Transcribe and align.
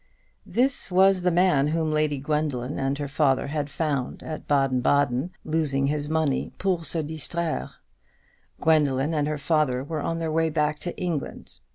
This 0.47 0.89
was 0.89 1.21
the 1.21 1.29
man 1.29 1.67
whom 1.67 1.91
Lady 1.91 2.17
Gwendoline 2.17 2.79
and 2.79 2.97
her 2.97 3.07
father 3.07 3.49
had 3.49 3.69
found 3.69 4.23
at 4.23 4.47
Baden 4.47 4.81
Baden, 4.81 5.29
losing 5.45 5.85
his 5.85 6.09
money 6.09 6.51
pour 6.57 6.83
se 6.83 7.03
distraire. 7.03 7.69
Gwendoline 8.59 9.13
and 9.13 9.27
her 9.27 9.37
father 9.37 9.83
were 9.83 10.01
on 10.01 10.17
their 10.17 10.31
way 10.31 10.49
back 10.49 10.79
to 10.79 10.97
England. 10.97 11.59